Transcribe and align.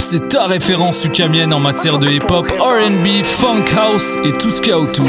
C'est 0.00 0.28
ta 0.28 0.46
référence 0.46 1.04
ukamienne 1.04 1.52
en 1.52 1.60
matière 1.60 1.98
de 1.98 2.08
hip-hop, 2.08 2.50
RB, 2.58 3.24
funk 3.24 3.64
house 3.76 4.16
et 4.24 4.32
tout 4.32 4.50
ce 4.50 4.60
qu'il 4.60 4.70
y 4.70 4.72
a 4.72 4.78
autour. 4.78 5.06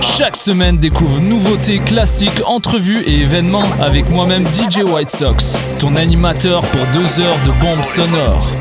Chaque 0.00 0.36
semaine, 0.36 0.78
découvre 0.78 1.20
nouveautés, 1.20 1.78
classiques, 1.78 2.40
entrevues 2.46 3.02
et 3.06 3.20
événements 3.20 3.62
avec 3.80 4.08
moi-même 4.10 4.46
DJ 4.46 4.78
White 4.78 5.10
Sox, 5.10 5.58
ton 5.78 5.96
animateur 5.96 6.62
pour 6.62 6.80
deux 6.94 7.20
heures 7.20 7.38
de 7.44 7.60
bombes 7.60 7.84
sonores. 7.84 8.52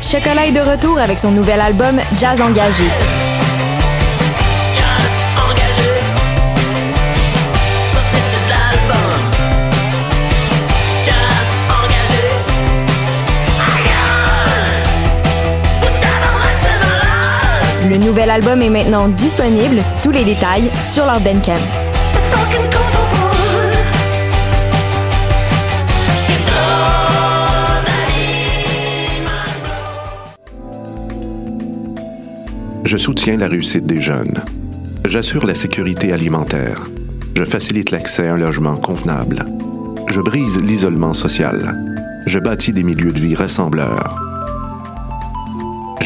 Chocolat 0.00 0.46
est 0.46 0.52
de 0.52 0.60
retour 0.60 0.98
avec 0.98 1.18
son 1.18 1.30
nouvel 1.30 1.60
album 1.60 1.96
Jazz 2.18 2.40
Engagé. 2.40 2.84
Le 18.28 18.34
nouvel 18.34 18.50
album 18.50 18.62
est 18.62 18.82
maintenant 18.84 19.08
disponible, 19.08 19.82
tous 20.02 20.10
les 20.10 20.22
détails 20.22 20.70
sur 20.82 21.06
leur 21.06 21.18
Bandcamp. 21.18 21.54
Je 32.84 32.96
soutiens 32.98 33.38
la 33.38 33.48
réussite 33.48 33.84
des 33.84 33.98
jeunes. 33.98 34.44
J'assure 35.06 35.46
la 35.46 35.54
sécurité 35.54 36.12
alimentaire. 36.12 36.82
Je 37.34 37.44
facilite 37.46 37.92
l'accès 37.92 38.28
à 38.28 38.34
un 38.34 38.36
logement 38.36 38.76
convenable. 38.76 39.46
Je 40.10 40.20
brise 40.20 40.60
l'isolement 40.60 41.14
social. 41.14 41.80
Je 42.26 42.38
bâtis 42.38 42.74
des 42.74 42.82
milieux 42.82 43.12
de 43.12 43.20
vie 43.20 43.34
rassembleurs. 43.34 44.17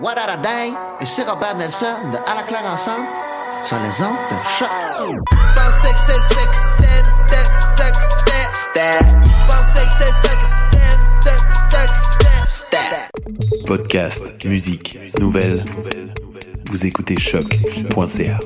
What 0.00 0.16
a 0.16 0.36
day? 0.36 0.72
Et 1.00 1.06
c'est 1.06 1.24
Robert 1.28 1.56
Nelson 1.56 1.86
de 2.12 2.18
À 2.18 2.36
la 2.36 2.42
claire 2.44 2.64
ensemble 2.64 3.06
sur 3.64 3.76
les 3.78 4.00
ondes 4.00 4.16
de 4.30 4.36
choc. 4.56 4.68
Podcast, 13.66 14.44
musique, 14.44 14.98
nouvelles. 15.18 15.64
Vous 16.70 16.86
écoutez 16.86 17.18
choc.ca. 17.18 18.38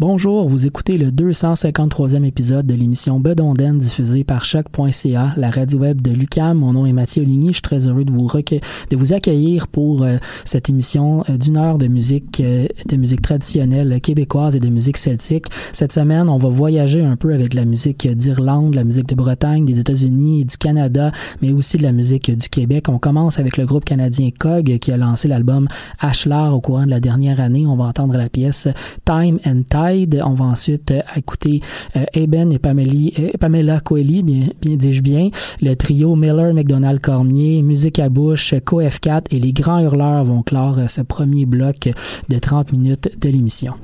Bonjour, 0.00 0.48
vous 0.48 0.66
écoutez 0.66 0.96
le 0.96 1.10
253e 1.10 2.24
épisode 2.24 2.64
de 2.64 2.72
l'émission 2.72 3.20
Bedonden 3.20 3.76
diffusée 3.76 4.24
par 4.24 4.46
choc.ca, 4.46 5.34
la 5.36 5.50
radio 5.50 5.78
web 5.78 6.00
de 6.00 6.10
Lucam. 6.10 6.56
Mon 6.56 6.72
nom 6.72 6.86
est 6.86 6.94
Mathieu 6.94 7.22
Ligny. 7.22 7.48
Je 7.48 7.52
suis 7.56 7.60
très 7.60 7.86
heureux 7.86 8.04
de 8.04 8.10
vous, 8.10 8.26
de 8.26 9.12
accueillir 9.12 9.68
pour 9.68 10.02
euh, 10.02 10.16
cette 10.46 10.70
émission 10.70 11.22
euh, 11.28 11.36
d'une 11.36 11.58
heure 11.58 11.76
de 11.76 11.86
musique, 11.86 12.40
euh, 12.40 12.66
de 12.88 12.96
musique 12.96 13.20
traditionnelle 13.20 14.00
québécoise 14.00 14.56
et 14.56 14.58
de 14.58 14.70
musique 14.70 14.96
celtique. 14.96 15.44
Cette 15.74 15.92
semaine, 15.92 16.30
on 16.30 16.38
va 16.38 16.48
voyager 16.48 17.04
un 17.04 17.16
peu 17.16 17.34
avec 17.34 17.52
la 17.52 17.66
musique 17.66 18.08
d'Irlande, 18.08 18.76
la 18.76 18.84
musique 18.84 19.06
de 19.06 19.14
Bretagne, 19.14 19.66
des 19.66 19.80
États-Unis, 19.80 20.46
du 20.46 20.56
Canada, 20.56 21.12
mais 21.42 21.52
aussi 21.52 21.76
de 21.76 21.82
la 21.82 21.92
musique 21.92 22.30
du 22.30 22.48
Québec. 22.48 22.86
On 22.88 22.98
commence 22.98 23.38
avec 23.38 23.58
le 23.58 23.66
groupe 23.66 23.84
canadien 23.84 24.30
Cog 24.30 24.78
qui 24.78 24.92
a 24.92 24.96
lancé 24.96 25.28
l'album 25.28 25.68
Ashlar 25.98 26.56
au 26.56 26.62
courant 26.62 26.86
de 26.86 26.90
la 26.90 27.00
dernière 27.00 27.38
année. 27.38 27.66
On 27.66 27.76
va 27.76 27.84
entendre 27.84 28.16
la 28.16 28.30
pièce 28.30 28.66
Time 29.04 29.38
and 29.44 29.64
Tide 29.68 29.89
on 30.24 30.34
va 30.34 30.44
ensuite 30.44 30.90
euh, 30.90 31.00
écouter 31.16 31.60
euh, 31.96 32.04
Eben 32.14 32.52
et 32.52 32.60
euh, 32.60 33.30
Pamela 33.38 33.80
Coeli, 33.80 34.22
bien, 34.22 34.48
bien 34.60 34.76
dis-je 34.76 35.02
bien, 35.02 35.30
le 35.60 35.74
trio 35.74 36.16
Miller, 36.16 36.54
McDonald, 36.54 37.00
Cormier, 37.00 37.62
Musique 37.62 37.98
à 37.98 38.08
bouche, 38.08 38.54
Co-F4 38.64 39.24
et 39.30 39.38
les 39.38 39.52
Grands 39.52 39.80
Hurleurs 39.80 40.24
vont 40.24 40.42
clore 40.42 40.78
ce 40.88 41.02
premier 41.02 41.46
bloc 41.46 41.90
de 42.28 42.38
30 42.38 42.72
minutes 42.72 43.10
de 43.20 43.28
l'émission. 43.28 43.74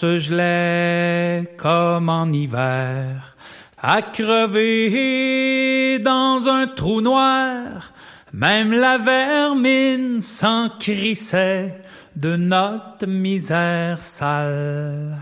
Se 0.00 1.44
comme 1.58 2.08
en 2.08 2.32
hiver, 2.32 3.36
à 3.82 4.00
crever 4.00 5.98
dans 5.98 6.48
un 6.48 6.66
trou 6.68 7.02
noir. 7.02 7.92
Même 8.32 8.72
la 8.72 8.96
vermine 8.96 10.22
s'en 10.22 10.70
crissait 10.78 11.82
de 12.16 12.36
notre 12.36 13.06
misère 13.06 14.02
sale. 14.02 15.18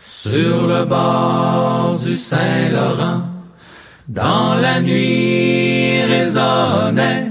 Sur 0.00 0.66
le 0.66 0.84
bord 0.86 1.96
du 2.04 2.16
Saint-Laurent, 2.16 3.22
dans 4.08 4.54
la 4.54 4.80
nuit 4.80 6.02
résonnaient 6.02 7.30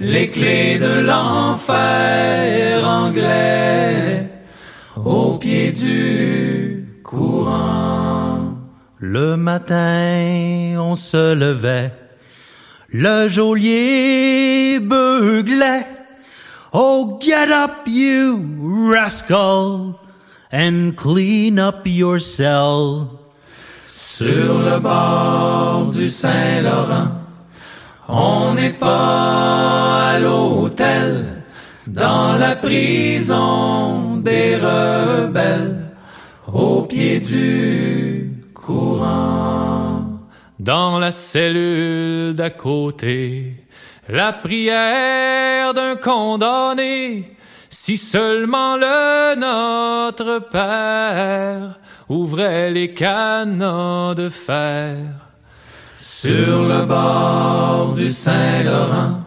les 0.00 0.30
clés 0.30 0.78
de 0.78 1.00
l'enfer 1.00 2.88
anglais 2.88 4.33
au 5.04 5.38
pied 5.38 5.70
du 5.70 7.00
courant. 7.02 8.54
Le 8.98 9.36
matin, 9.36 10.76
on 10.78 10.94
se 10.94 11.34
levait, 11.34 11.92
le 12.88 13.28
geôlier 13.28 14.80
beuglait. 14.80 15.86
Oh, 16.72 17.18
get 17.20 17.52
up, 17.52 17.86
you 17.86 18.90
rascal, 18.90 19.94
and 20.50 20.92
clean 20.96 21.58
up 21.58 21.86
your 21.86 22.18
cell. 22.18 23.08
Sur 23.86 24.62
le 24.62 24.78
bord 24.80 25.90
du 25.92 26.08
Saint-Laurent, 26.08 27.10
on 28.08 28.54
n'est 28.54 28.72
pas 28.72 30.14
à 30.14 30.18
l'hôtel, 30.18 31.42
dans 31.86 32.36
la 32.38 32.56
prison 32.56 33.93
des 34.24 34.56
rebelles, 34.56 35.92
au 36.52 36.82
pied 36.82 37.20
du 37.20 38.42
courant. 38.54 40.06
Dans 40.58 40.98
la 40.98 41.12
cellule 41.12 42.34
d'à 42.34 42.50
côté, 42.50 43.66
la 44.08 44.32
prière 44.32 45.74
d'un 45.74 45.96
condamné, 45.96 47.36
si 47.68 47.98
seulement 47.98 48.76
le 48.76 49.36
Notre 49.36 50.38
Père 50.38 51.78
ouvrait 52.08 52.70
les 52.70 52.94
canaux 52.94 54.14
de 54.14 54.28
fer. 54.28 54.96
Sur 55.96 56.62
le 56.64 56.86
bord 56.86 57.92
du 57.94 58.10
Saint-Laurent, 58.10 59.20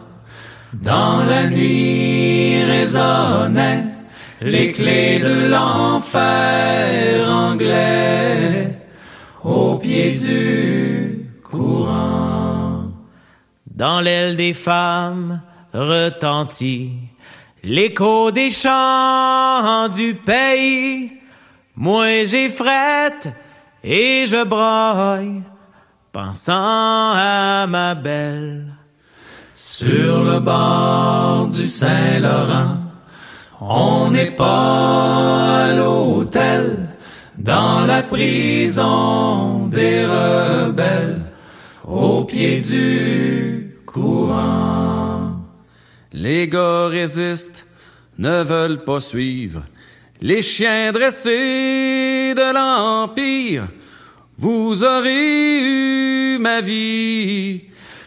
dans 0.72 1.24
la 1.24 1.46
nuit 1.48 2.64
résonnaient 2.64 3.97
les 4.40 4.72
clés 4.72 5.18
de 5.18 5.48
l'enfer 5.48 7.28
anglais 7.28 8.78
au 9.42 9.78
pied 9.78 10.12
du 10.12 11.28
courant. 11.42 12.90
Dans 13.66 14.00
l'aile 14.00 14.36
des 14.36 14.54
femmes 14.54 15.40
retentit 15.72 16.92
l'écho 17.62 18.30
des 18.30 18.50
chants 18.50 19.88
du 19.88 20.14
pays. 20.14 21.12
Moi 21.76 22.24
j'ai 22.24 22.48
frette 22.48 23.32
et 23.84 24.26
je 24.26 24.44
broille, 24.44 25.42
pensant 26.12 27.12
à 27.14 27.66
ma 27.68 27.94
belle. 27.94 28.74
Sur 29.54 30.22
le 30.22 30.40
bord 30.40 31.48
du 31.48 31.66
Saint-Laurent, 31.66 32.87
on 33.60 34.10
n'est 34.10 34.30
pas 34.30 35.64
à 35.64 35.72
l'hôtel, 35.74 36.88
dans 37.36 37.86
la 37.86 38.02
prison 38.02 39.66
des 39.66 40.04
rebelles, 40.04 41.20
au 41.86 42.24
pied 42.24 42.60
du 42.60 43.76
courant. 43.86 45.32
Les 46.12 46.48
gars 46.48 46.88
résistent, 46.88 47.66
ne 48.18 48.42
veulent 48.42 48.84
pas 48.84 49.00
suivre 49.00 49.62
les 50.20 50.42
chiens 50.42 50.92
dressés 50.92 52.34
de 52.34 52.52
l'Empire, 52.52 53.68
vous 54.36 54.84
aurez 54.84 55.60
eu 55.60 56.38
ma 56.38 56.60
vie, 56.60 57.62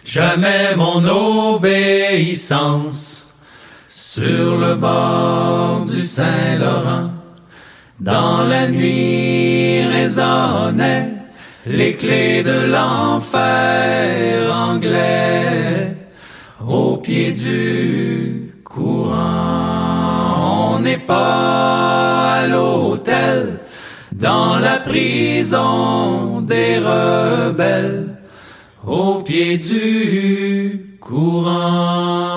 jamais 0.06 0.76
mon 0.76 1.06
obéissance. 1.56 3.21
Sur 4.14 4.58
le 4.58 4.76
bord 4.76 5.86
du 5.90 6.02
Saint-Laurent, 6.02 7.12
dans 8.02 8.44
la 8.44 8.68
nuit 8.68 9.86
résonnaient 9.86 11.14
les 11.66 11.96
clés 11.96 12.44
de 12.44 12.70
l'enfer 12.74 14.54
anglais 14.54 15.96
au 16.68 16.98
pied 16.98 17.32
du 17.32 18.52
courant. 18.66 19.16
On 20.76 20.80
n'est 20.82 20.98
pas 20.98 22.42
à 22.42 22.48
l'hôtel, 22.48 23.60
dans 24.12 24.60
la 24.60 24.80
prison 24.80 26.42
des 26.42 26.80
rebelles, 26.80 28.10
au 28.86 29.22
pied 29.22 29.58
du 29.58 30.98
courant, 31.00 32.31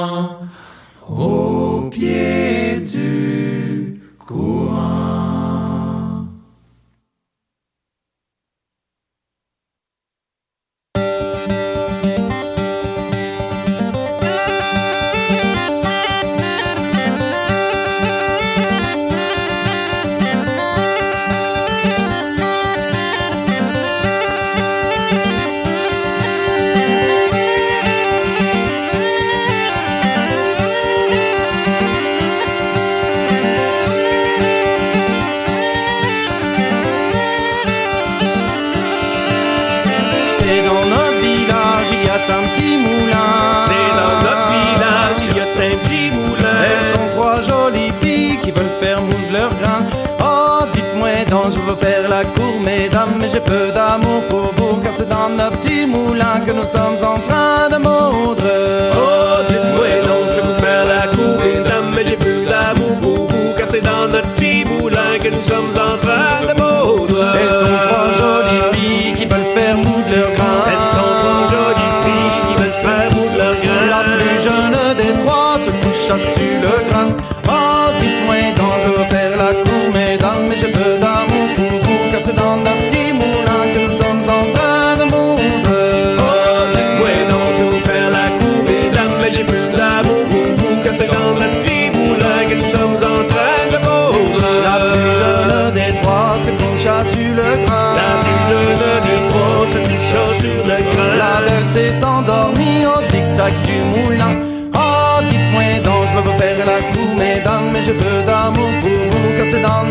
j'ai 53.35 53.41
peu 53.41 53.73
d'amour 53.73 54.23
pour 54.29 54.53
vous, 54.57 54.81
car 54.81 54.93
c'est 54.93 55.09
dans 55.09 55.29
notre 55.29 55.59
petit 55.59 55.87
moulin 55.87 56.41
que 56.47 56.53
nous 56.53 56.67
sommes 56.67 57.03
en 57.05 57.14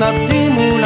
car 0.03 0.13
c'est 0.25 0.82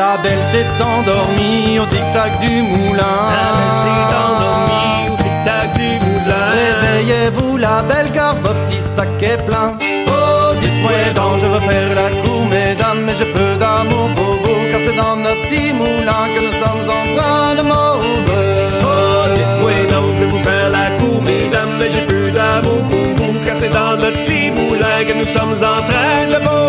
La 0.00 0.16
belle 0.16 0.42
s'est 0.42 0.64
endormie 0.80 1.78
au 1.78 1.84
tic-tac 1.84 2.40
du 2.40 2.62
moulin. 2.62 3.18
La 3.36 3.48
belle 3.58 3.76
s'est 3.82 4.10
endormie 4.24 5.10
au 5.12 5.16
tic-tac 5.22 5.74
du 5.74 5.90
moulin. 6.06 6.46
Réveillez-vous 6.56 7.58
la 7.58 7.82
belle 7.82 8.10
car 8.14 8.34
votre 8.36 8.58
petit 8.64 8.80
sac 8.80 9.08
est 9.20 9.44
plein. 9.46 9.74
Oh, 10.08 10.54
dites-moi 10.58 11.12
donc, 11.14 11.40
je 11.42 11.46
veux 11.52 11.60
faire 11.68 11.94
la 11.94 12.08
cour, 12.22 12.46
mesdames, 12.46 13.02
mais 13.04 13.14
j'ai 13.14 13.26
peu 13.26 13.56
d'amour 13.60 14.08
pour 14.16 14.32
vous, 14.42 14.60
car 14.72 14.80
c'est 14.82 14.96
dans 14.96 15.16
notre 15.16 15.42
petit 15.48 15.70
moulin 15.74 16.24
que 16.34 16.40
nous 16.46 16.56
sommes 16.62 16.86
en 16.98 17.04
train 17.14 17.54
de 17.56 17.62
mordre. 17.68 18.32
Oh, 18.80 19.24
dites-moi 19.34 19.84
donc, 19.92 20.14
je 20.16 20.24
vais 20.24 20.30
vous 20.30 20.42
faire 20.42 20.70
la 20.70 20.86
cour, 20.98 21.20
mesdames, 21.20 21.74
mais 21.78 21.90
j'ai 21.90 22.06
peu 22.06 22.30
d'amour 22.30 22.80
pour 22.88 23.06
vous, 23.18 23.34
car 23.44 23.54
c'est 23.60 23.68
dans 23.68 23.98
notre 23.98 24.18
petit 24.22 24.50
moulin 24.50 25.04
que 25.06 25.12
nous 25.12 25.26
sommes 25.26 25.58
en 25.72 25.80
train 25.90 26.24
de 26.26 26.42
mordre. 26.42 26.60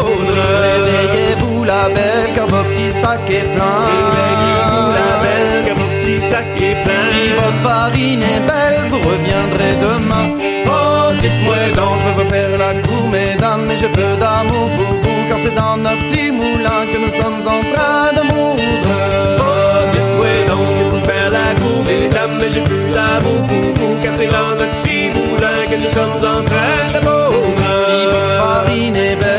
Réveillez-vous 1.62 1.64
la 1.64 1.90
belle 1.94 2.34
car 2.36 2.48
votre 2.48 2.70
petit 2.70 2.92
sac 2.92 3.20
est 3.30 3.46
plein. 3.54 3.88
La 4.94 5.22
belle 5.22 5.66
car 5.66 5.76
votre 5.76 6.00
petit 6.00 6.20
sac 6.22 6.46
est 6.58 6.84
plein. 6.84 7.04
Si 7.10 7.32
votre 7.34 7.60
farine 7.64 8.24
est 8.24 8.42
belle, 8.48 8.90
vous 8.90 8.98
reviendrez 8.98 9.76
demain. 9.82 10.28
Oh, 10.68 11.12
dites-moi 11.20 11.56
donc, 11.76 12.00
je 12.00 12.06
veux 12.06 12.24
vous 12.24 12.30
faire 12.30 12.58
la 12.58 12.74
cour, 12.82 13.10
mesdames, 13.10 13.66
mais 13.68 13.78
j'ai 13.78 13.90
peu 13.90 14.16
d'amour 14.20 14.70
pour 14.76 14.92
vous, 15.02 15.30
car 15.30 15.38
c'est 15.40 15.56
dans 15.56 15.78
notre 15.78 16.02
petit 16.08 16.32
moulin 16.32 16.86
que 16.92 16.98
nous 16.98 17.12
sommes 17.12 17.42
en 17.46 17.62
train 17.74 18.14
de 18.14 18.22
moudre. 18.22 18.96
Oh, 19.40 19.84
dites-moi 19.94 20.34
donc, 20.48 20.68
je 20.78 20.84
vais 20.84 20.90
vous 20.90 21.04
faire 21.06 21.30
la 21.30 21.54
cour, 21.60 21.84
mesdames, 21.86 22.36
mais 22.40 22.50
j'ai 22.54 22.62
plus 22.62 22.90
d'amour 22.92 23.42
pour 23.48 23.66
vous, 23.78 23.96
car 24.04 24.14
c'est 24.16 24.28
dans 24.28 24.52
notre 24.60 24.76
petit 24.82 25.10
moulin 25.16 25.60
que 25.70 25.76
nous 25.76 25.92
sommes 25.98 26.18
en 26.18 26.42
train 26.44 26.84
de 26.94 27.00
mordre. 27.06 27.70
Si 27.86 27.98
votre 28.06 28.34
farine 28.42 28.96
est 28.96 29.16
belle, 29.16 29.31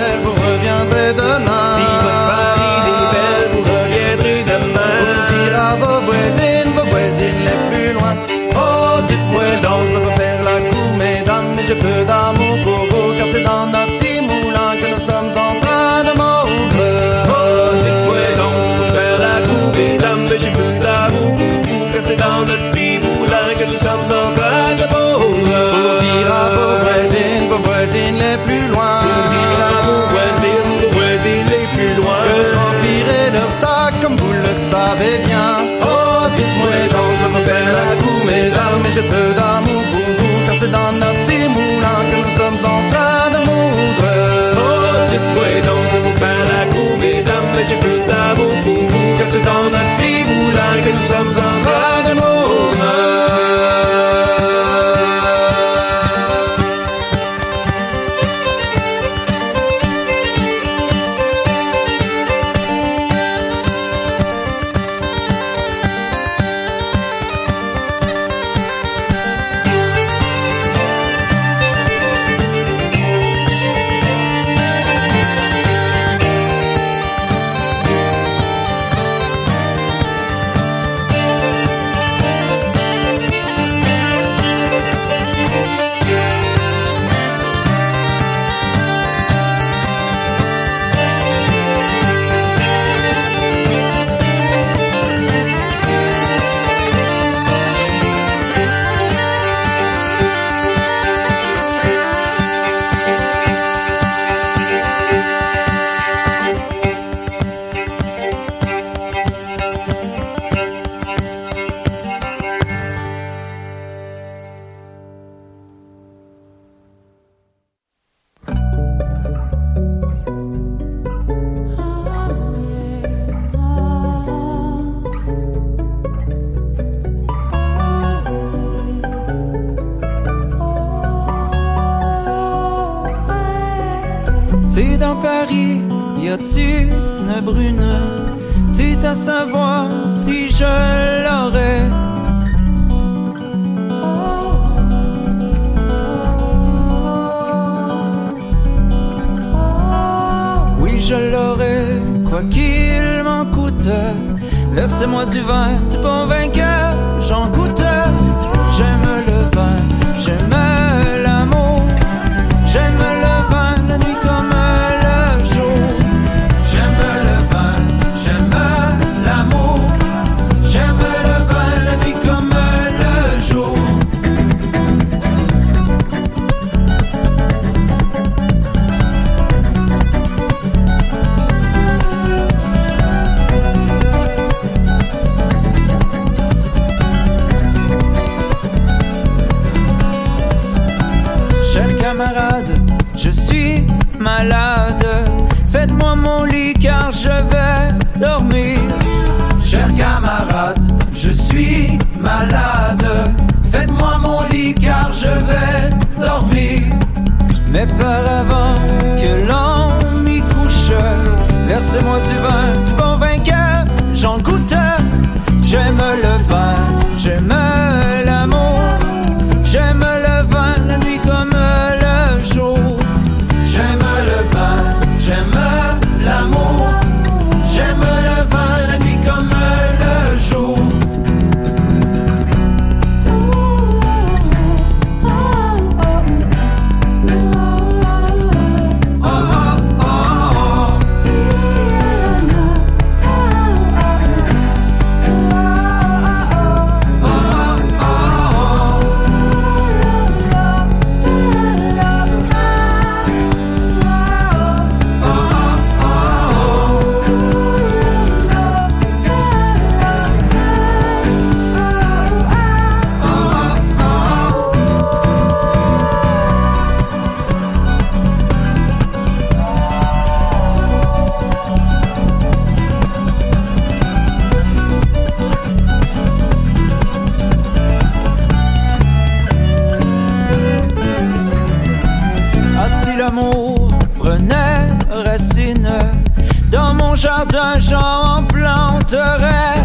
jardin, 287.22 287.78
j'en 287.78 288.42
planterais. 288.48 289.78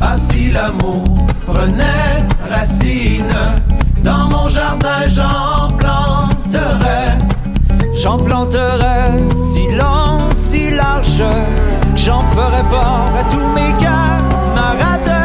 Ah 0.00 0.16
si 0.16 0.50
l'amour 0.50 1.04
prenait 1.46 2.18
racine 2.50 3.34
dans 4.04 4.28
mon 4.28 4.48
jardin, 4.48 5.02
j'en 5.08 5.68
planterais. 5.80 7.16
J'en 7.94 8.18
planterais 8.18 9.12
si 9.34 9.64
long, 9.80 10.18
si 10.34 10.70
large, 10.70 11.24
j'en 11.94 12.22
ferais 12.34 12.66
part 12.70 13.12
à 13.20 13.24
tous 13.32 13.48
mes 13.58 13.72
camarades. 13.86 15.16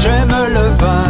J'aime 0.00 0.34
le 0.56 0.66
vin, 0.80 1.09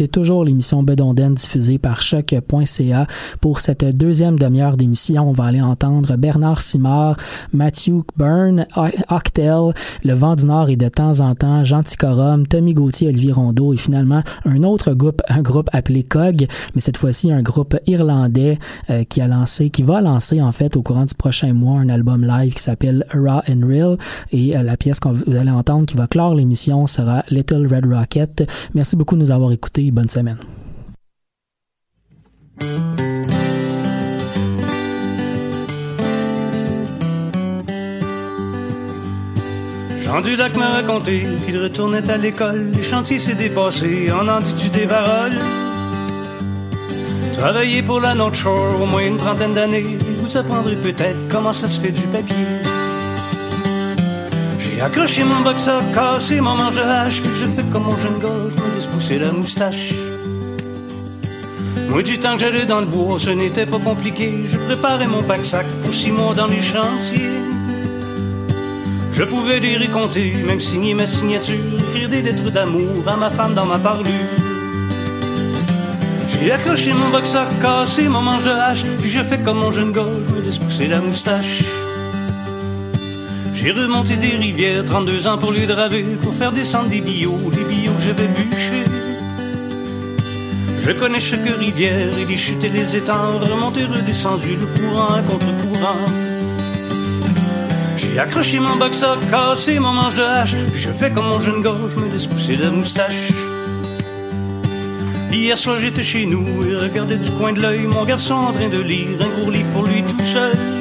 écoutez 0.00 0.20
toujours 0.20 0.46
l'émission 0.46 0.82
Bedonden 0.82 1.34
diffusée 1.34 1.76
par 1.76 2.00
choc.ca. 2.00 3.06
Pour 3.42 3.60
cette 3.60 3.84
deuxième 3.84 4.38
demi-heure 4.38 4.78
d'émission, 4.78 5.28
on 5.28 5.32
va 5.32 5.44
aller 5.44 5.60
entendre 5.60 6.16
Bernard 6.16 6.62
Simard, 6.62 7.18
Matthew 7.52 8.04
Byrne, 8.16 8.66
Octel, 9.10 9.74
Le 10.02 10.14
Vent 10.14 10.36
du 10.36 10.46
Nord 10.46 10.70
et 10.70 10.76
de 10.76 10.88
temps 10.88 11.20
en 11.20 11.34
temps 11.34 11.64
Jean 11.64 11.82
Ticorum, 11.82 12.46
Tommy 12.46 12.72
Gauthier, 12.72 13.08
Olivier 13.08 13.32
Rondeau 13.32 13.74
et 13.74 13.76
finalement 13.76 14.22
un 14.46 14.62
autre 14.62 14.94
groupe, 14.94 15.20
un 15.28 15.42
groupe 15.42 15.68
appelé 15.74 16.02
COG, 16.02 16.46
mais 16.74 16.80
cette 16.80 16.96
fois-ci 16.96 17.30
un 17.30 17.42
groupe 17.42 17.76
irlandais 17.86 18.58
euh, 18.88 19.04
qui 19.04 19.20
a 19.20 19.26
lancé, 19.26 19.68
qui 19.68 19.82
va 19.82 20.00
lancer 20.00 20.40
en 20.40 20.52
fait 20.52 20.76
au 20.76 20.82
courant 20.82 21.04
du 21.04 21.14
prochain 21.14 21.52
mois 21.52 21.78
un 21.78 21.90
album 21.90 22.24
live 22.24 22.54
qui 22.54 22.62
s'appelle 22.62 23.04
Raw 23.12 23.42
and 23.50 23.66
Real 23.66 23.98
et 24.32 24.56
euh, 24.56 24.62
la 24.62 24.78
pièce 24.78 24.98
qu'on 24.98 25.12
vous 25.12 25.36
allez 25.36 25.50
entendre 25.50 25.84
qui 25.84 25.96
va 25.98 26.06
clore 26.06 26.34
l'émission 26.34 26.86
sera 26.86 27.22
Little 27.28 27.66
Red 27.70 27.84
Rocket. 27.84 28.48
Merci 28.72 28.96
beaucoup 28.96 29.14
de 29.14 29.20
nous 29.20 29.30
avoir 29.30 29.52
écoutés. 29.52 29.89
Bonne 29.90 30.08
semaine. 30.08 30.38
Jean 39.98 40.20
Dulac 40.20 40.56
m'a 40.56 40.70
raconté 40.70 41.26
qu'il 41.44 41.60
retournait 41.60 42.08
à 42.08 42.16
l'école. 42.16 42.70
Les 42.72 42.82
chantiers 42.82 43.18
s'est 43.18 43.34
dépassé, 43.34 44.12
en 44.12 44.28
en 44.28 44.40
dis-tu 44.40 44.68
des 44.68 44.86
paroles? 44.86 45.38
Travailler 47.32 47.82
pour 47.82 48.00
la 48.00 48.14
North 48.14 48.46
au 48.46 48.86
moins 48.86 49.06
une 49.06 49.16
trentaine 49.16 49.54
d'années, 49.54 49.98
vous 50.18 50.36
apprendrez 50.36 50.76
peut-être 50.76 51.28
comment 51.28 51.52
ça 51.52 51.66
se 51.66 51.80
fait 51.80 51.92
du 51.92 52.06
papier. 52.06 52.69
Accroché 54.82 55.24
mon 55.24 55.40
boxer, 55.40 55.78
cassé 55.94 56.40
mon 56.40 56.54
manche 56.54 56.74
de 56.74 56.80
hache, 56.80 57.20
puis 57.20 57.32
je 57.38 57.44
fais 57.44 57.62
comme 57.70 57.84
mon 57.84 57.98
jeune 57.98 58.18
gars, 58.18 58.28
je 58.48 58.62
me 58.62 58.74
laisse 58.74 58.86
pousser 58.86 59.18
la 59.18 59.30
moustache. 59.30 59.92
Moi, 61.90 62.02
du 62.02 62.18
temps 62.18 62.34
que 62.34 62.40
j'allais 62.40 62.64
dans 62.64 62.80
le 62.80 62.86
bois, 62.86 63.18
ce 63.18 63.28
n'était 63.28 63.66
pas 63.66 63.78
compliqué. 63.78 64.32
Je 64.46 64.56
préparais 64.56 65.06
mon 65.06 65.22
pack-sac 65.22 65.66
pour 65.82 65.92
six 65.92 66.10
mois 66.10 66.34
dans 66.34 66.46
les 66.46 66.62
chantiers. 66.62 67.28
Je 69.12 69.22
pouvais 69.24 69.58
et 69.58 69.88
compter, 69.88 70.32
même 70.46 70.60
signer 70.60 70.94
ma 70.94 71.04
signature, 71.04 71.58
écrire 71.78 72.08
des 72.08 72.22
lettres 72.22 72.50
d'amour 72.50 73.06
à 73.06 73.16
ma 73.16 73.28
femme 73.28 73.52
dans 73.52 73.66
ma 73.66 73.78
parlure. 73.78 74.30
J'ai 76.28 76.52
accroché 76.52 76.94
mon 76.94 77.10
boxer, 77.10 77.44
cassé 77.60 78.08
mon 78.08 78.22
manche 78.22 78.44
de 78.44 78.50
hache, 78.50 78.84
puis 78.98 79.10
je 79.10 79.22
fais 79.22 79.40
comme 79.40 79.58
mon 79.58 79.72
jeune 79.72 79.92
gars, 79.92 80.06
je 80.26 80.34
me 80.34 80.40
laisse 80.40 80.58
pousser 80.58 80.86
la 80.86 81.00
moustache. 81.00 81.64
J'ai 83.62 83.72
remonté 83.72 84.16
des 84.16 84.36
rivières, 84.36 84.86
32 84.86 85.28
ans 85.28 85.36
pour 85.36 85.52
les 85.52 85.66
draver, 85.66 86.02
pour 86.22 86.34
faire 86.34 86.50
descendre 86.50 86.88
des 86.88 87.02
billots, 87.02 87.36
les 87.52 87.64
billots 87.64 87.92
que 87.92 88.00
j'avais 88.00 88.26
bûchés. 88.28 88.84
Je 90.82 90.92
connais 90.92 91.20
chaque 91.20 91.46
rivière 91.58 92.08
et 92.18 92.24
les 92.24 92.36
chutes 92.38 92.64
et 92.64 92.70
les 92.70 92.96
étangs, 92.96 93.38
remonté, 93.38 93.84
redescendu, 93.84 94.56
le 94.56 94.66
courant 94.66 95.08
à 95.08 95.20
contre-courant. 95.20 96.06
J'ai 97.98 98.18
accroché 98.18 98.60
mon 98.60 98.76
boxer, 98.76 99.18
cassé 99.30 99.78
mon 99.78 99.92
manche 99.92 100.14
de 100.14 100.22
hache, 100.22 100.56
puis 100.72 100.80
je 100.80 100.90
fais 100.90 101.10
comme 101.10 101.26
mon 101.26 101.38
jeune 101.38 101.60
gars, 101.60 101.76
je 101.94 102.00
me 102.00 102.10
laisse 102.10 102.26
pousser 102.26 102.56
la 102.56 102.70
moustache. 102.70 103.28
Hier 105.30 105.58
soir 105.58 105.76
j'étais 105.78 106.02
chez 106.02 106.24
nous 106.24 106.46
et 106.66 106.76
regardais 106.76 107.16
du 107.16 107.30
coin 107.32 107.52
de 107.52 107.60
l'œil 107.60 107.80
mon 107.80 108.06
garçon 108.06 108.36
en 108.36 108.52
train 108.52 108.70
de 108.70 108.80
lire 108.80 109.20
un 109.20 109.38
gros 109.38 109.50
livre 109.50 109.68
pour 109.72 109.84
lui 109.84 110.02
tout 110.02 110.24
seul. 110.24 110.79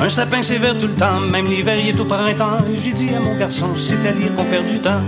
Un 0.00 0.08
sapin 0.08 0.42
c'est 0.42 0.60
tout 0.78 0.86
le 0.86 0.94
temps, 0.94 1.20
même 1.20 1.46
l'hiver 1.46 1.76
il 1.76 1.88
est 1.88 2.00
au 2.00 2.04
printemps. 2.04 2.58
J'ai 2.82 2.92
dit 2.92 3.10
à 3.14 3.20
mon 3.20 3.36
garçon, 3.36 3.66
c'est 3.76 4.06
à 4.06 4.12
lire 4.12 4.32
qu'on 4.36 4.44
perd 4.44 4.64
du 4.66 4.78
temps. 4.78 5.02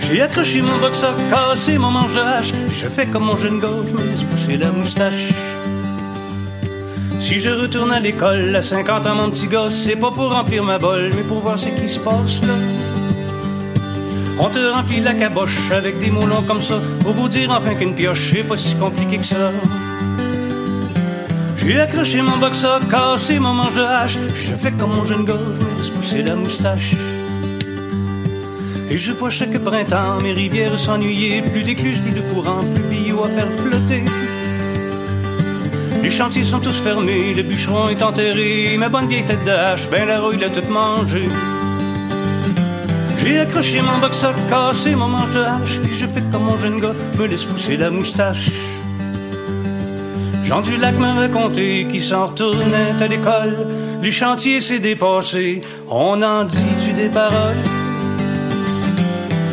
J'ai 0.00 0.22
accroché 0.22 0.62
mon 0.62 0.76
boxer, 0.78 1.12
cassé 1.30 1.76
mon 1.76 1.90
manche 1.90 2.14
de 2.14 2.20
hache. 2.20 2.52
Je 2.70 2.88
fais 2.88 3.06
comme 3.06 3.24
mon 3.24 3.36
jeune 3.36 3.60
gars, 3.60 3.68
je 3.86 3.94
me 3.94 4.08
laisse 4.08 4.22
pousser 4.22 4.56
la 4.56 4.70
moustache. 4.70 5.28
Si 7.18 7.40
je 7.40 7.50
retourne 7.50 7.92
à 7.92 8.00
l'école 8.00 8.56
à 8.56 8.62
50 8.62 9.06
ans, 9.06 9.14
mon 9.16 9.30
petit 9.30 9.48
gosse, 9.48 9.74
c'est 9.74 9.96
pas 9.96 10.10
pour 10.10 10.32
remplir 10.32 10.64
ma 10.64 10.78
bolle, 10.78 11.10
mais 11.14 11.24
pour 11.24 11.40
voir 11.40 11.58
ce 11.58 11.68
qui 11.68 11.88
se 11.88 11.98
passe 11.98 12.42
là. 12.42 12.54
On 14.40 14.48
te 14.48 14.72
remplit 14.72 15.00
la 15.00 15.12
caboche 15.12 15.70
avec 15.72 15.98
des 15.98 16.10
mots 16.10 16.26
comme 16.46 16.62
ça, 16.62 16.80
pour 17.00 17.12
vous 17.12 17.28
dire 17.28 17.50
enfin 17.50 17.74
qu'une 17.74 17.94
pioche, 17.94 18.30
c'est 18.32 18.44
pas 18.44 18.56
si 18.56 18.76
compliqué 18.76 19.18
que 19.18 19.24
ça. 19.26 19.50
J'ai 21.68 21.80
accroché 21.80 22.22
mon 22.22 22.38
boxer, 22.38 22.80
cassé 22.90 23.38
mon 23.38 23.52
manche 23.52 23.74
de 23.74 23.82
hache, 23.82 24.16
puis 24.34 24.46
je 24.46 24.54
fais 24.54 24.72
comme 24.72 24.94
mon 24.96 25.04
jeune 25.04 25.26
gars, 25.26 25.34
je 25.60 25.66
me 25.66 25.76
laisse 25.76 25.90
pousser 25.90 26.22
la 26.22 26.34
moustache. 26.34 26.94
Et 28.88 28.96
je 28.96 29.12
vois 29.12 29.28
chaque 29.28 29.58
printemps 29.58 30.18
mes 30.22 30.32
rivières 30.32 30.78
s'ennuyer, 30.78 31.42
plus 31.42 31.62
d'écluses, 31.62 32.00
plus 32.00 32.12
de 32.12 32.22
courant, 32.32 32.64
plus 32.72 32.82
de 32.82 32.88
billots 32.88 33.22
à 33.22 33.28
faire 33.28 33.52
flotter. 33.52 34.02
Les 36.02 36.08
chantiers 36.08 36.42
sont 36.42 36.58
tous 36.58 36.80
fermés, 36.80 37.34
le 37.34 37.42
bûcheron 37.42 37.90
est 37.90 38.02
enterré, 38.02 38.74
ma 38.78 38.88
bonne 38.88 39.06
vieille 39.06 39.26
tête 39.26 39.44
de 39.44 39.50
hache, 39.50 39.90
ben 39.90 40.06
la 40.06 40.20
rouille 40.20 40.38
l'a 40.38 40.48
toute 40.48 40.70
mangée. 40.70 41.28
J'ai 43.18 43.40
accroché 43.40 43.82
mon 43.82 43.98
boxer, 43.98 44.32
cassé 44.48 44.94
mon 44.94 45.08
manche 45.08 45.32
de 45.32 45.40
hache, 45.40 45.80
puis 45.82 45.94
je 45.94 46.06
fais 46.06 46.22
comme 46.32 46.44
mon 46.44 46.58
jeune 46.58 46.80
gars, 46.80 46.94
me 47.18 47.26
laisse 47.26 47.44
pousser 47.44 47.76
la 47.76 47.90
moustache. 47.90 48.52
Jean 50.48 50.62
Dulac 50.62 50.98
m'a 50.98 51.12
raconté 51.12 51.86
qu'il 51.90 52.00
s'en 52.00 52.28
retournait 52.28 52.94
à 52.98 53.06
l'école, 53.06 53.68
les 54.00 54.10
chantiers 54.10 54.62
s'est 54.62 54.78
dépassé, 54.78 55.60
on 55.90 56.22
en 56.22 56.44
dit-tu 56.44 56.94
des 56.94 57.10
paroles? 57.10 57.62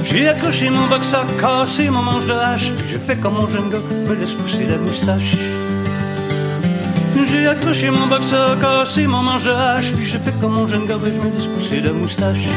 J'ai 0.05 0.29
accroché 0.29 0.69
mon 0.69 0.87
boxer, 0.87 1.17
cassé 1.37 1.89
mon 1.89 2.01
manche 2.01 2.25
de 2.27 2.31
hache, 2.31 2.71
puis 2.71 2.87
je 2.89 2.97
fais 2.97 3.17
comme 3.17 3.33
mon 3.33 3.47
jeune 3.49 3.69
gars, 3.69 3.79
me 4.07 4.15
laisse 4.15 4.35
pousser 4.35 4.67
la 4.67 4.77
moustache. 4.77 5.35
J'ai 7.27 7.45
accroché 7.45 7.91
mon 7.91 8.07
boxer, 8.07 8.55
cassé 8.61 9.05
mon 9.05 9.21
manche 9.21 9.43
de 9.43 9.51
hache, 9.51 9.91
puis 9.91 10.05
je 10.05 10.17
fais 10.17 10.31
comme 10.39 10.53
mon 10.53 10.65
jeune 10.65 10.85
gars, 10.85 10.95
je 11.03 11.19
me 11.19 11.29
laisse 11.29 11.47
pousser 11.47 11.81
la 11.81 11.91
moustache. 11.91 12.47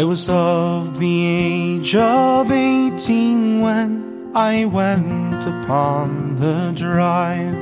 I 0.00 0.04
was 0.04 0.30
of 0.30 0.98
the 0.98 1.26
age 1.26 1.94
of 1.94 2.50
eighteen 2.50 3.60
when 3.60 4.32
I 4.34 4.64
went 4.64 5.44
upon 5.44 6.36
the 6.36 6.72
drive. 6.74 7.54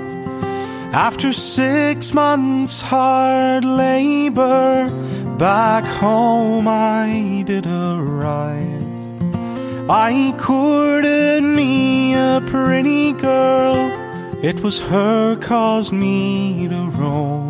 After 0.94 1.32
six 1.32 2.14
months' 2.14 2.80
hard 2.80 3.64
labor, 3.64 4.88
back 5.36 5.84
home 5.84 6.68
I 6.68 7.42
did 7.44 7.66
arrive. 7.66 8.86
I 9.90 10.32
courted 10.38 11.42
me 11.42 12.14
a 12.14 12.40
pretty 12.46 13.14
girl 13.14 13.90
It 14.44 14.62
was 14.62 14.78
her 14.82 15.34
caused 15.34 15.92
me 15.92 16.68
to 16.68 16.82
roam. 16.90 17.47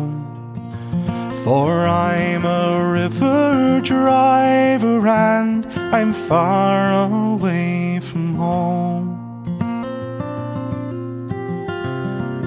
For 1.49 1.87
I'm 1.87 2.45
a 2.45 2.91
river 2.91 3.81
driver 3.81 5.07
and 5.07 5.65
I'm 5.95 6.13
far 6.13 7.09
away 7.09 7.99
from 8.01 8.35
home. 8.35 9.09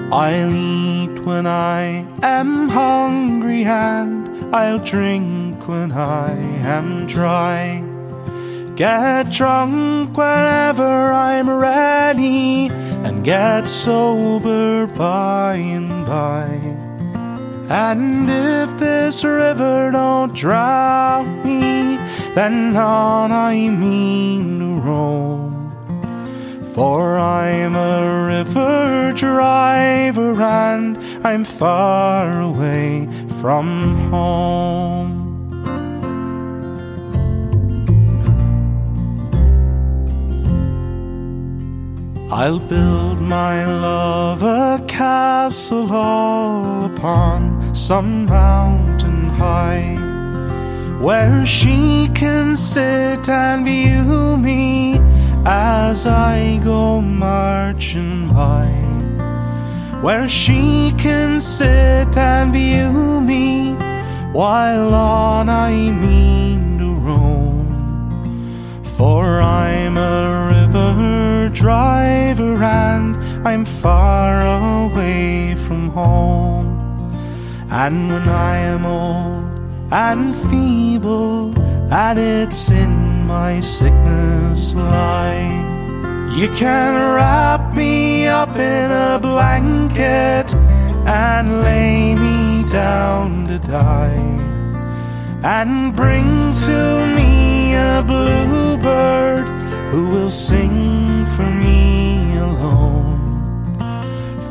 I'll 0.09 0.55
eat 0.55 1.19
when 1.25 1.45
I 1.45 2.05
am 2.23 2.69
hungry 2.69 3.65
and 3.65 4.55
I'll 4.55 4.79
drink 4.79 5.67
when 5.67 5.91
I 5.91 6.31
am 6.61 7.05
dry. 7.05 7.83
Get 8.77 9.31
drunk 9.31 10.15
whenever 10.15 11.11
I'm 11.11 11.49
ready 11.49 12.67
and 13.03 13.21
get 13.21 13.67
sober 13.67 14.87
by 14.87 15.55
and 15.55 16.05
by. 16.05 16.82
And 17.69 18.29
if 18.29 18.79
this 18.79 19.23
river 19.23 19.91
don't 19.91 20.33
drown 20.33 21.43
me, 21.43 21.97
then 22.35 22.75
on 22.75 23.31
I 23.31 23.69
mean 23.69 24.59
to 24.59 24.81
roam. 24.81 25.53
For 26.73 27.17
I'm 27.17 27.75
a 27.75 28.25
river 28.27 29.13
driver 29.15 30.41
and 30.41 30.97
I'm 31.25 31.43
far 31.43 32.41
away 32.41 33.07
from 33.39 34.09
home. 34.09 35.22
I'll 42.35 42.57
build 42.57 43.21
my 43.21 43.63
love 43.63 44.41
a 44.41 44.83
castle 44.87 45.93
all 45.93 46.85
upon 46.85 47.75
some 47.75 48.25
mountain 48.25 49.27
high, 49.27 49.93
where 50.99 51.45
she 51.45 52.09
can 52.15 52.57
sit 52.57 53.29
and 53.29 53.63
view 53.63 54.35
me 54.37 54.97
as 55.45 56.07
I 56.07 56.59
go 56.63 57.01
marching 57.01 58.29
by. 58.33 58.65
Where 60.01 60.27
she 60.27 60.91
can 60.97 61.39
sit 61.39 62.17
and 62.17 62.51
view 62.51 63.21
me 63.21 63.75
while 64.33 64.91
on 64.95 65.49
I 65.49 65.71
mean 65.91 66.79
to 66.79 66.95
roam. 66.95 68.81
For 68.83 69.39
I'm 69.39 69.97
a 69.97 70.42
driver 71.53 72.63
and 72.63 73.15
I'm 73.47 73.65
far 73.65 74.41
away 74.45 75.55
from 75.55 75.89
home. 75.89 76.69
And 77.69 78.09
when 78.09 78.27
I 78.27 78.57
am 78.57 78.85
old 78.85 79.49
and 79.91 80.35
feeble, 80.49 81.53
and 81.91 82.17
it's 82.17 82.71
in 82.71 83.27
my 83.27 83.59
sickness 83.59 84.73
lie. 84.73 85.71
You 86.35 86.49
can 86.49 86.95
wrap 87.15 87.75
me 87.75 88.25
up 88.25 88.55
in 88.55 88.91
a 88.91 89.19
blanket 89.21 90.51
and 91.05 91.61
lay 91.61 92.15
me 92.15 92.67
down 92.71 93.45
to 93.47 93.59
die. 93.59 94.39
And 95.43 95.95
bring 95.95 96.51
to 96.65 97.05
me 97.15 97.75
a 97.75 98.03
bluebird 98.07 99.52
who 99.93 100.07
will 100.07 100.31
sing 100.31 101.23
for 101.35 101.45
me 101.45 102.35
alone. 102.37 103.21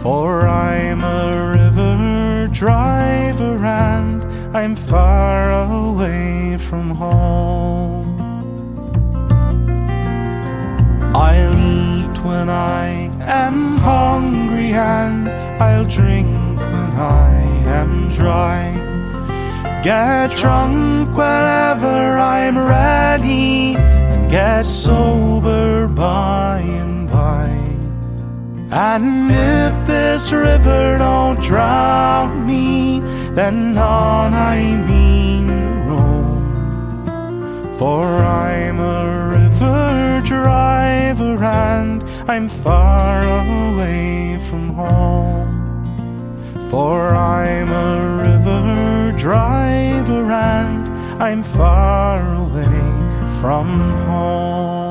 For 0.00 0.46
I'm 0.46 1.02
a 1.02 1.58
river 1.58 2.48
driver 2.52 3.56
and 3.56 4.22
I'm 4.56 4.76
far 4.76 5.50
away 5.80 6.58
from 6.58 6.90
home. 6.90 8.06
I'll 11.12 11.58
eat 11.58 12.16
when 12.22 12.48
I 12.48 13.10
am 13.42 13.78
hungry 13.78 14.70
and 14.74 15.28
I'll 15.60 15.86
drink 15.86 16.60
when 16.60 16.90
I 17.24 17.32
am 17.80 18.08
dry. 18.10 18.62
Get 19.82 20.30
drunk 20.30 21.16
whenever 21.16 22.16
I'm 22.16 22.56
ready 22.56 24.01
sober 24.64 25.88
by 25.88 26.60
and 26.60 27.10
by. 27.10 27.48
And 28.70 29.30
if 29.30 29.86
this 29.86 30.32
river 30.32 30.98
don't 30.98 31.40
drown 31.40 32.46
me, 32.46 33.00
then 33.34 33.76
on 33.76 34.32
I 34.32 34.76
mean 34.86 35.48
roam. 35.86 37.76
For 37.76 38.06
I'm 38.06 38.78
a 38.78 39.28
river 39.30 40.22
driver 40.24 41.42
and 41.42 42.02
I'm 42.30 42.48
far 42.48 43.22
away 43.22 44.38
from 44.48 44.68
home. 44.68 45.50
For 46.70 47.14
I'm 47.14 47.68
a 47.68 48.22
river 48.22 49.12
driver 49.18 50.30
and 50.30 50.88
I'm 51.20 51.42
far 51.42 52.34
away 52.36 52.91
from 53.42 53.66
home. 54.06 54.81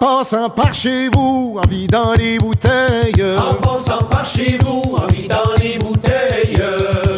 Passant 0.00 0.48
par 0.48 0.72
chez 0.72 1.08
vous, 1.10 1.60
en 1.62 1.68
vidant 1.68 2.12
les 2.16 2.38
bouteilles. 2.38 3.36
En 3.38 3.54
passant 3.56 3.98
par 3.98 4.24
chez 4.24 4.58
vous, 4.64 4.82
en 4.96 5.06
vidant 5.06 5.52
les 5.62 5.78
bouteilles. 5.78 6.60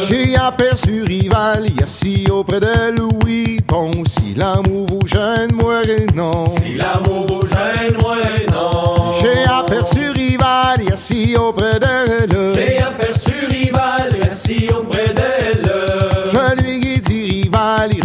J'ai 0.07 0.35
aperçu 0.35 1.03
Rival 1.03 1.65
assis 1.81 2.25
auprès 2.29 2.59
de 2.59 2.99
Louis 2.99 3.57
Poncy. 3.65 4.35
L'amour 4.35 4.85
vous 4.89 5.07
gêne, 5.07 5.53
moi 5.53 5.81
et 5.83 6.05
non. 6.13 6.45
Si 6.49 6.75
l'amour 6.75 7.25
vous 7.27 7.47
gêne, 7.47 7.97
moi 8.01 8.17
non. 8.51 9.13
J'ai 9.21 9.45
aperçu 9.49 10.09
Rival 10.09 10.91
assis 10.91 11.35
auprès 11.37 11.79
d'elle. 11.79 12.53
J'ai 12.53 12.79
aperçu 12.79 13.31
Rival 13.49 14.09
assis 14.25 14.67
auprès 14.77 15.13
d'elle. 15.13 15.32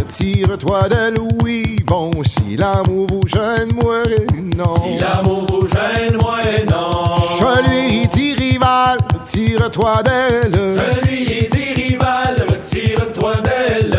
Retire-toi 0.09 0.89
de 0.89 1.15
Louis. 1.17 1.77
Bon, 1.85 2.11
si 2.25 2.57
l'amour 2.57 3.07
vous 3.11 3.27
gêne, 3.27 3.69
moi 3.83 4.03
non. 4.57 4.75
Si 4.77 4.99
l'amour 4.99 5.47
vous 5.51 5.69
gêne, 5.69 6.17
moi 6.21 6.39
non. 6.71 7.17
Je 7.39 7.69
lui 7.69 8.03
ai 8.03 8.07
dit 8.07 8.35
Rival, 8.35 8.99
retire-toi 9.13 10.03
d'elle. 10.03 10.53
Je 10.53 11.09
lui 11.09 11.23
ai 11.25 11.43
dit 11.43 11.83
Rival, 11.83 12.37
retire-toi 12.49 13.33
d'elle. 13.45 13.99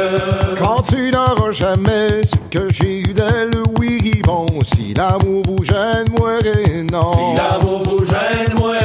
Quand 0.62 0.82
tu 0.82 1.12
n'auras 1.12 1.51
jamais 1.51 2.24
ce 2.24 2.57
que 2.57 2.68
j'ai 2.74 3.01
eu 3.01 3.14
d'elle, 3.14 3.51
oui, 3.78 4.12
bon, 4.24 4.47
si 4.64 4.93
l'amour 4.95 5.43
vous 5.47 5.64
gêne, 5.64 6.07
moi 6.18 6.39
non. 6.91 7.14
Si 7.14 7.38
l'amour 7.38 7.84
vous 7.84 8.05
gêne, 8.05 8.55
moi 8.57 8.78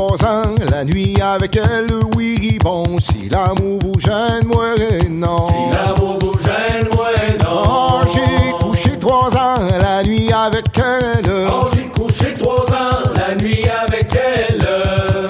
trois 0.00 0.24
ans 0.24 0.54
la 0.70 0.82
nuit 0.82 1.14
avec 1.20 1.56
elle, 1.56 1.86
oui, 2.16 2.58
bon, 2.62 2.84
si 2.98 3.28
l'amour 3.28 3.78
vous 3.84 4.00
gêne, 4.00 4.46
moi 4.46 4.74
et 4.78 5.06
non. 5.06 5.42
Si 5.42 5.54
l'amour 5.74 6.18
vous 6.22 6.32
gêne, 6.38 6.88
moi 6.94 7.08
non. 7.38 7.62
Oh, 7.66 8.00
j'ai 8.06 8.66
couché 8.66 8.98
trois 8.98 9.36
ans 9.36 9.56
la 9.78 10.02
nuit 10.02 10.32
avec 10.32 10.64
elle. 10.78 11.46
Oh, 11.50 11.66
j'ai 11.74 11.88
couché 11.88 12.34
trois 12.34 12.64
ans 12.72 13.02
la 13.14 13.34
nuit 13.34 13.66
avec 13.86 14.16
elle. 14.16 14.66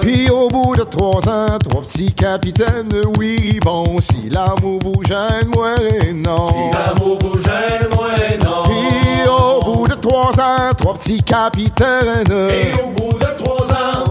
Puis 0.03 0.31
au 0.31 0.47
bout 0.47 0.77
de 0.77 0.85
trois 0.85 1.29
ans, 1.29 1.59
trois 1.68 1.83
petits 1.83 2.12
capitaines, 2.12 3.03
oui, 3.18 3.59
bon, 3.61 3.97
si 4.01 4.31
l'amour 4.31 4.79
vous 4.85 5.03
gêne, 5.03 5.51
moi 5.53 5.75
et 6.01 6.12
non. 6.12 6.49
Si 6.49 6.79
l'amour 6.79 7.18
vous 7.21 7.43
gêne, 7.43 7.89
moi 7.93 8.11
non. 8.45 8.62
Puis 8.66 9.29
au 9.29 9.73
bout 9.73 9.89
de 9.89 9.95
trois 9.95 10.31
ans, 10.39 10.73
trois 10.79 10.95
petits 10.95 11.23
capitaines. 11.23 12.49
Et 12.51 12.73
au 12.81 12.91
bout 12.91 13.20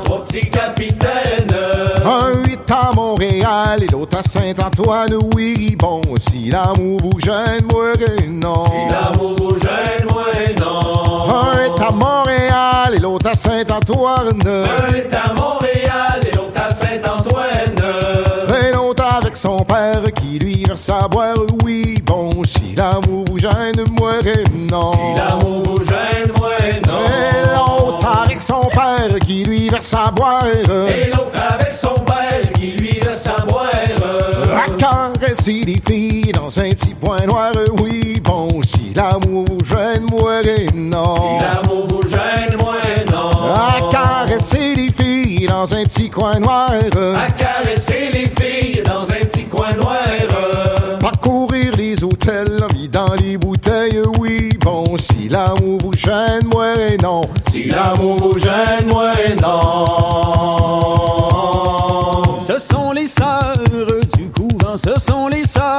petits 0.10 0.50
capitaines. 0.50 1.56
Un 2.04 2.44
huit 2.44 2.72
à 2.72 2.92
Montréal 2.94 3.84
et 3.84 3.88
l'autre 3.88 4.18
à 4.18 4.24
Saint-Antoine, 4.24 5.18
oui, 5.36 5.76
bon, 5.78 6.02
si 6.20 6.50
l'amour 6.50 6.98
vous 7.04 7.20
gêne, 7.20 7.66
moi 7.72 7.94
non. 8.28 8.66
Si 8.66 8.94
l'amour 8.94 9.36
vous 9.40 9.60
gêne, 9.60 10.08
moi 10.10 10.26
non. 10.60 11.34
Un 11.34 11.64
est 11.64 11.82
à 11.82 11.92
Montréal 11.92 12.96
et 12.96 13.00
l'autre 13.00 13.28
à 13.28 13.36
Saint-Antoine. 13.36 14.42
Un 14.46 14.94
est 14.96 15.16
à 15.16 15.34
Montréal 15.34 16.29
à 16.70 16.74
Saint-Antoine. 16.74 17.82
L'autre 18.74 19.04
avec 19.04 19.36
son 19.36 19.58
père 19.58 20.04
qui 20.16 20.40
lui 20.40 20.64
verse 20.66 20.90
à 20.90 21.08
boire, 21.08 21.36
oui, 21.64 21.96
bon, 22.04 22.30
si 22.46 22.76
l'amour 22.76 23.24
vous 23.30 23.40
gêne, 23.40 23.84
moi 24.00 24.14
et 24.26 24.44
non. 24.72 24.92
Si 24.94 25.00
l'amour 25.18 25.64
vous 25.66 25.86
gêne, 25.86 26.32
moi 26.38 26.52
non. 26.88 27.06
Et 27.08 27.42
l'autre 27.56 28.22
avec 28.24 28.42
son 28.42 28.62
père 28.62 29.20
qui 29.26 29.44
lui 29.44 29.70
verse 29.70 29.94
à 29.94 30.12
boire. 30.12 30.46
Et 30.48 31.10
l'autre 31.10 31.42
avec 31.50 31.74
son 31.74 31.94
père 31.94 32.52
qui 32.54 32.72
lui 32.72 33.00
verse 33.00 33.28
à 33.28 33.44
boire. 33.46 33.70
À 34.56 34.70
caresser 34.78 35.62
les 35.66 35.82
filles 35.86 36.32
dans 36.32 36.60
un 36.60 36.70
petit 36.70 36.94
point 36.94 37.26
noir, 37.26 37.52
oui, 37.82 38.20
bon, 38.24 38.48
si 38.64 38.94
l'amour 38.96 39.46
vous 39.50 39.66
gêne, 39.66 40.06
moi 40.12 40.42
et 40.42 40.68
non. 40.74 41.16
Si 41.16 41.44
l'amour 41.44 41.88
vous 41.90 42.04
gêne, 42.04 42.58
moi 42.60 42.74
non. 42.74 42.79
Caresser 44.40 44.74
les 44.74 44.92
filles 44.92 45.48
dans 45.48 45.76
un 45.76 45.84
petit 45.84 46.10
coin 46.10 46.40
noir. 46.40 46.72
À 46.72 47.32
caresser 47.32 48.10
les 48.14 48.30
filles 48.30 48.82
dans 48.84 49.04
un 49.04 49.20
petit 49.26 49.44
coin 49.46 49.74
noir. 49.74 50.00
Parcourir 51.00 51.76
les 51.76 52.02
hôtels 52.04 52.58
en 52.64 52.68
vidant 52.74 53.14
les 53.22 53.38
bouteilles, 53.38 54.02
oui, 54.20 54.50
bon, 54.62 54.98
si 54.98 55.30
l'amour 55.30 55.78
vous 55.84 55.94
gêne, 55.94 56.46
moi 56.52 56.74
et 56.78 56.98
non. 56.98 57.22
Si 57.52 57.66
l'amour 57.70 58.18
vous 58.18 58.40
gêne, 58.40 58.88
moi 58.88 59.12
non. 59.42 59.86
Ce 62.40 62.58
sont 62.58 62.92
les 62.92 63.08
sœurs 63.08 63.54
couvent, 64.70 64.78
ce 64.78 65.00
sont 65.00 65.28
les 65.28 65.44
sœurs 65.46 65.78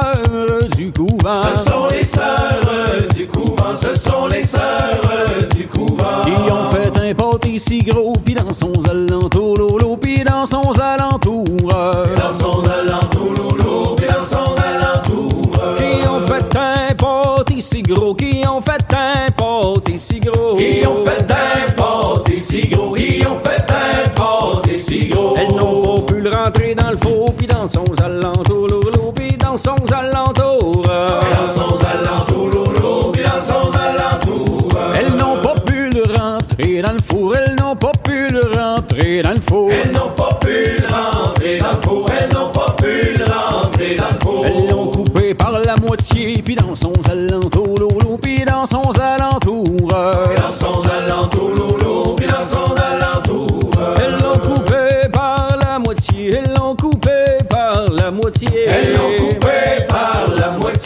du 0.75 0.91
couvent. 0.91 1.41
Ce 1.43 1.69
sont 1.69 1.87
les 1.91 2.05
sœurs 2.05 3.07
du 3.15 3.27
couvent, 3.27 3.75
ce 3.75 3.95
sont 3.97 4.27
les 4.27 4.43
sœurs 4.43 5.25
du 5.55 5.67
couvent. 5.67 6.21
Qui 6.25 6.51
ont 6.51 6.65
fait 6.71 6.99
un 6.99 7.13
pâté 7.13 7.59
si 7.59 7.79
gros, 7.79 8.13
pis 8.25 8.33
dans 8.33 8.53
son 8.53 8.73
alentour, 8.89 9.57
lolo, 9.57 9.97
pis 9.97 10.23
dans 10.23 10.45
son 10.45 10.71
alentour. 10.79 11.45
Dans 11.67 12.33
son 12.33 12.63
alentour, 12.67 13.33
lolo, 13.37 13.95
pis 13.95 14.05
dans 14.05 14.25
son 14.25 14.37
alentour. 14.37 15.51
Qui 15.77 16.07
ont 16.07 16.21
fait 16.21 16.57
un 16.57 16.95
pâté 16.95 17.40
si 17.61 17.81
gros, 17.83 18.15
qui 18.15 18.43
ont 18.47 18.61
fait 18.61 18.83
un 18.95 19.27
pâté 19.37 19.97
si 19.97 20.19
gros. 20.19 20.55
Qui 20.55 20.85
ont 20.85 21.05
fait 21.05 21.31
un 21.31 21.71
pâté 21.71 22.37
si 22.37 22.67
gros, 22.67 22.93
qui 22.93 23.23
ont 23.25 23.39
fait 23.43 23.63
un 23.69 24.09
pâté 24.09 24.77
si 24.77 25.07
gros. 25.07 25.35
Elles 25.37 25.55
n'ont 25.55 25.81
pas 25.81 26.01
pu 26.01 26.21
le 26.21 26.29
rentrer 26.31 26.75
dans 26.75 26.89
le 26.89 26.97
four, 26.97 27.25
pis 27.37 27.47
dans 27.47 27.67
son 27.67 27.85
alentour, 28.03 28.67
lolo, 28.67 29.13
pis 29.15 29.37
dans 29.37 29.57
son 29.57 29.75
alentour. 29.93 30.81
Dans 30.83 31.49
son 31.53 31.77
alentour, 31.85 32.49
lolo, 32.49 33.11
pis 33.11 33.21
dans 33.21 33.39
son 33.39 33.69
alentour. 33.77 34.69
Elles 34.95 35.15
n'ont 35.15 35.37
pas 35.41 35.55
pu 35.65 35.89
le 35.89 36.03
rentrer 36.17 36.81
dans 36.81 36.93
le 36.93 36.99
four, 36.99 37.35
elles 37.35 37.55
n'ont 37.55 37.75
pas 37.75 37.91
pu 38.03 38.27
le 38.27 38.41
rentrer 38.59 39.21
dans 39.21 39.31
le 39.31 39.41
four. 39.41 39.69
Elles 39.71 39.91
n'ont 39.91 40.09
pas 40.15 40.33
pu 40.41 40.47
le 40.81 40.87
rentrer 40.87 41.57
dans 41.57 41.71
le 41.71 41.81
four, 41.81 42.05
elles 42.19 42.33
n'ont 42.33 42.49
pas 42.49 42.75
pu 42.77 43.13
le 43.17 43.25
rentrer 43.25 43.95
dans 43.95 44.05
le 44.05 44.19
four. 44.19 44.45
Elles 44.45 44.69
l'ont 44.69 44.87
coupé 44.87 45.33
par 45.33 45.51
la 45.59 45.75
moitié, 45.77 46.41
puis 46.43 46.55
dans 46.55 46.75
son 46.75 46.90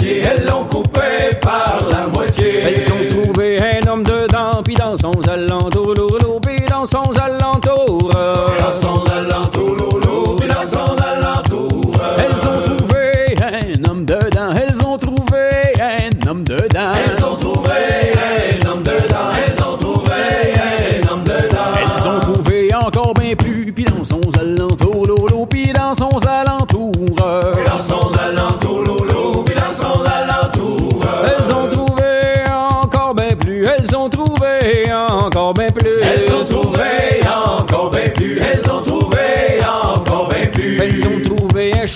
elles 0.06 0.46
l'ont 0.46 0.66
coupé 0.66 1.36
par 1.42 1.80
la 1.90 2.08
moitié. 2.08 2.62
Elles 2.64 2.92
ont 2.92 3.22
trouvé 3.24 3.58
un 3.62 3.88
homme 3.88 4.04
dedans, 4.04 4.62
puis 4.64 4.76
dans 4.76 4.96
son 4.98 5.12
alentour, 5.28 5.94
lolo, 5.96 6.25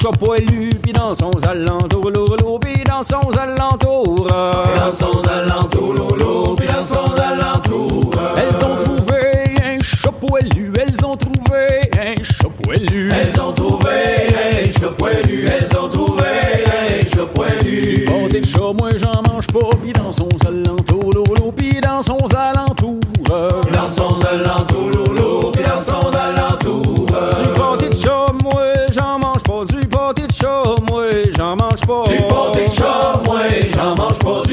chat 0.01 0.11
poilu, 0.11 0.69
puis 0.81 0.93
dans 0.93 1.13
son 1.13 1.31
alentour, 1.45 2.11
lolo, 2.11 2.57
puis 2.59 2.83
dans 2.85 3.03
son 3.03 3.19
alentour. 3.37 4.27
Dans 4.27 4.91
son 4.91 5.21
alentour, 5.27 5.93
lolo, 5.93 6.55
puis 6.55 6.67
dans 6.67 6.81
son 6.81 7.11
alentour. 7.21 8.11
Elles 8.37 8.65
ont 8.65 8.77
trouvé 8.77 9.19
un 9.61 9.77
chat 9.83 10.11
poilu, 10.11 10.71
elles 10.79 11.05
ont 11.05 11.17
trouvé 11.17 11.67
un 11.99 12.15
chat 12.23 12.49
poilu. 12.63 13.09
Elles 13.11 13.41
ont 13.41 13.51
trouvé 13.51 13.89
un 13.89 14.79
chat 14.79 14.91
poilu, 14.97 15.45
elles 15.47 15.77
ont 15.77 15.89
trouvé 15.89 16.23
un 16.23 17.01
chat 17.09 17.25
poilu. 17.25 17.93
Du 17.95 18.05
pâté 18.05 18.39
de 18.39 18.45
chat, 18.45 18.73
moi 18.79 18.89
j'en 18.95 19.21
mange 19.29 19.47
pas, 19.47 19.69
puis 19.83 19.91
dans 19.91 20.13
son 20.13 20.28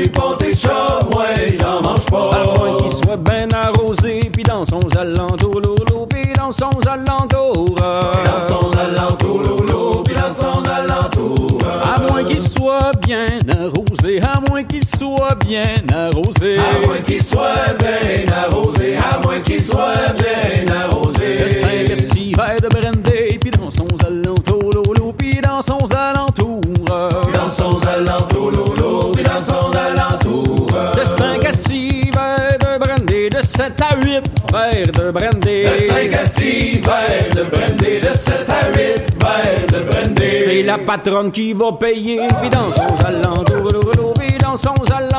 Du 0.06 0.12
pâté 0.12 0.54
chat, 0.54 1.00
moi 1.10 1.24
j'en 1.58 1.82
mange 1.82 2.06
pas. 2.06 2.30
À 2.30 2.44
moins 2.56 2.76
qu'il 2.76 2.92
soit 2.92 3.16
bien 3.16 3.48
arrosé, 3.52 4.20
puis 4.32 4.44
dans 4.44 4.64
son 4.64 4.78
alentour, 4.96 5.60
puis 6.08 6.22
dans 6.36 6.46
dansons 6.46 6.70
alentours. 6.86 7.74
Dansons 7.74 8.70
alentours, 8.78 9.42
loulou, 9.42 10.02
puis 10.04 10.14
dansons 10.14 10.62
alentours. 10.64 11.58
À 11.82 12.00
moins 12.02 12.22
qu'il 12.22 12.40
soit 12.40 12.92
bien 13.04 13.26
arrosé, 13.50 14.20
à 14.22 14.38
moins 14.48 14.62
qu'il 14.62 14.86
soit 14.86 15.34
bien 15.44 15.74
arrosé. 15.92 16.58
À 16.58 16.86
moins 16.86 17.00
qu'il 17.04 17.24
soit 17.24 17.74
bien 17.76 18.32
arrosé, 18.32 18.45
patronne 40.78 41.30
qui 41.30 41.52
va 41.52 41.72
payer, 41.72 42.20
puis 42.40 42.50
dansons 42.50 42.82
alentours, 43.04 43.56
loulou, 43.56 44.12
puis 44.14 44.36
dansons 44.38 44.74
alentours. 44.90 45.15